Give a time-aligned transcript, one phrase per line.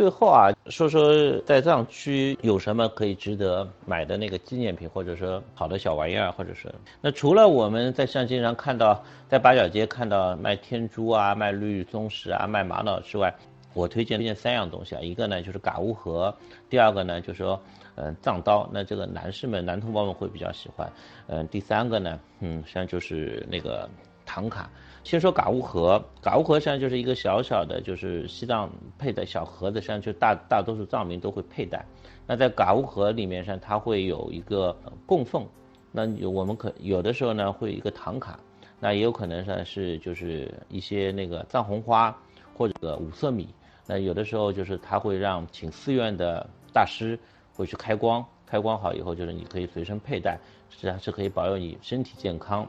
[0.00, 6.74] 最后啊，说说在藏区有什么可以值得买的那个纪念品，或者说好的小玩意儿，或者是。
[7.02, 13.34] 那除了我们在相机上看到，在八角街看到卖天珠啊、卖绿松石啊、卖玛瑙之外，
[13.74, 16.34] 我推荐推荐三样东西啊，一个呢就是嘎乌盒，
[16.70, 17.60] 第二个呢就是说，
[17.96, 20.90] 嗯，藏刀，那这个男士们、男同胞们会比较喜欢，
[21.26, 23.86] 嗯，第三个呢，嗯，实际上就是那个
[24.30, 24.70] 唐卡。
[25.02, 31.84] 先说嘎乌盒，嘎乌盒实际上就是一个小小的，就是西藏佩戴小盒子，实际上就大大多数藏民都会佩戴。
[32.28, 35.44] 那在嘎乌盒里面上，它会有一个供奉，
[35.90, 38.38] 那有我们可有的时候呢会有一个唐卡，
[38.78, 42.16] 那也有可能呢是就是一些那个藏红花
[42.54, 43.48] 或者五色米。
[43.86, 47.18] 那有的时候就是他会让请寺院的大师
[47.54, 52.68] 会去开光，开光好以后就是你可以随身佩戴，实际上是可以保佑你身体健康、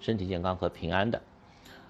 [0.00, 1.20] 身体健康和平安的。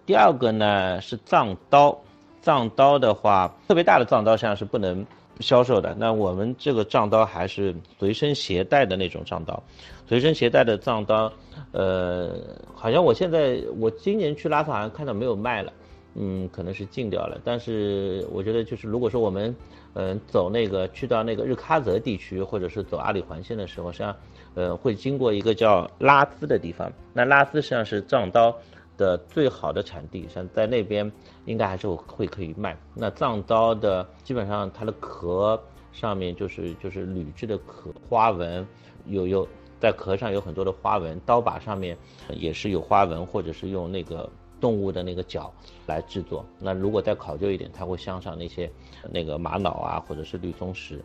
[0.04, 1.96] 第二个呢是藏刀，
[2.40, 5.06] 藏刀的话，特别大的藏刀实际上是不能
[5.40, 5.94] 销售的。
[5.98, 9.62] 那我们这个藏刀还是随身携带的那种藏刀，
[10.08, 11.32] 随身携带的藏刀，
[11.70, 12.34] 呃，
[12.74, 15.72] 好像我现在我今年去拉萨好像看到没有卖了，
[16.14, 17.40] 嗯，可能是禁掉了。
[17.44, 19.54] 但是我觉得就是如果说我们，
[19.94, 24.16] 嗯，走那个去到那个日喀则地区，或者是走阿里环线的时候，实际上，
[24.54, 26.92] 呃，会经过一个叫拉孜的地方。
[27.12, 28.56] 那拉孜实际上是藏刀。
[28.98, 31.10] 的最好的产地，像在那边
[31.46, 32.76] 应该还是会可以卖。
[32.94, 35.60] 那藏刀的基本上它的壳
[35.92, 38.64] 上面就是就是铝制的壳花纹，
[39.06, 39.48] 有有
[39.80, 41.96] 在壳上有很多的花纹，刀把上面
[42.28, 44.28] 也是有花纹，或者是用那个
[44.62, 45.52] 动物的那个角
[45.86, 46.46] 来制作。
[46.60, 48.70] 那如果再考究一点，它会镶上那些
[49.10, 51.04] 那个玛瑙啊，或者是绿松石。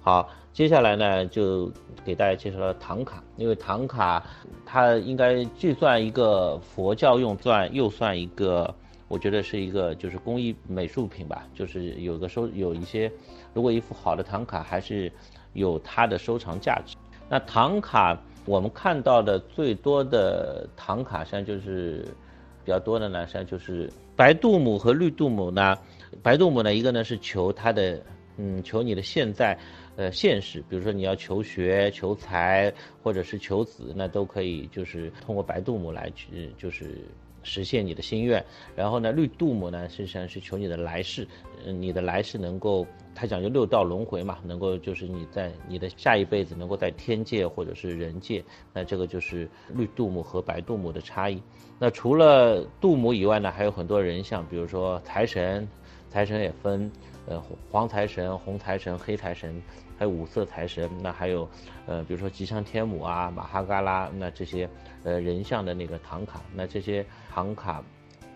[0.00, 1.72] 好，接下来呢就
[2.04, 4.22] 给大家介绍唐卡，因为唐卡
[4.64, 8.72] 它应该既算一个佛教用钻，又算一个，
[9.08, 13.10] 我觉得是一个就是工艺美术品吧，就是有个收有一些，
[13.54, 15.10] 如果一幅好的唐卡还是
[15.54, 16.96] 有它的收藏价值。
[17.28, 22.06] 那唐卡我们看到的最多的唐卡，实际上就是
[22.68, 25.74] 比较多的呢，实际上就是白度母和绿度母呢，
[26.22, 27.98] 白度母呢一个呢是求它的，
[28.36, 29.58] 嗯，求你的现在。
[29.96, 36.98] 呃，现实，比如说你要求学、求财，或者是求子，那都可以，就是通过白度母来去，就是
[37.48, 38.44] 实现你的心愿。
[38.76, 41.26] 然后呢，绿度母呢，实际上是求你的来世，
[41.66, 51.42] 嗯，你的来世能够，它讲究六道轮回嘛，能够就是你在你的下一辈子能够在天界或者是人界，那这个就是绿度母和白度母的差异。
[51.78, 55.66] 那除了度母以外呢，还有很多人像，比如说财神，
[56.10, 56.90] 财神也分，
[57.26, 59.62] 呃，黄财神、红财神、黑财神。
[59.98, 61.48] 还有五色财神，那还有，
[61.84, 64.70] 呃，比如说吉祥天母啊、马哈嘎拉，那这些，
[65.02, 67.82] 呃，人像的那个唐卡，那这些唐卡，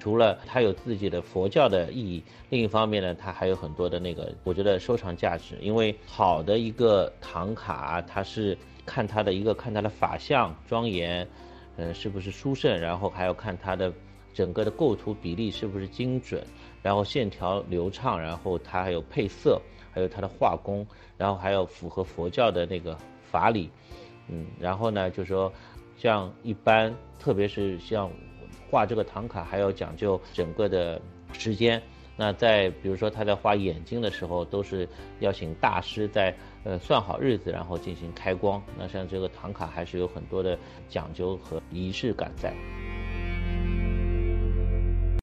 [0.01, 5.57] 除了它有自己的佛教的意义，另一方面呢，它还有很多的那个，我觉得收藏价值。
[5.61, 11.25] 因为好的一个唐卡，它是看它的一个看它的法相庄严，
[11.77, 13.93] 呃，是不是殊胜，然后还要看它的
[14.33, 16.45] 整个的构图比例是不是精准，
[16.83, 19.61] 然后线条流畅，然后它还有配色。
[19.95, 20.87] 还有它的画工，
[21.19, 22.97] 然后还要符合佛教的那个
[23.31, 23.69] 法理，
[24.27, 25.53] 嗯，然后呢，就说
[25.99, 28.11] 像一般，特别是像
[28.71, 30.99] 画这个唐卡，还要讲究整个的
[31.35, 31.83] 时间。
[32.17, 34.89] 那在比如说他在画眼睛的时候，都是
[35.21, 36.35] 要请大师在
[36.65, 38.63] 呃算好日子，然后进行开光。
[38.79, 42.51] 那像这个唐卡还是有很多的讲究和仪式感在。